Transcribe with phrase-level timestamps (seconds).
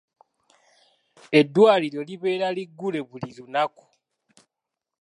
[1.39, 3.83] Eddwaliro libeera liggule buli lunaku.